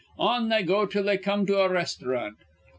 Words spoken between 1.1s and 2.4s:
come to a restaurant.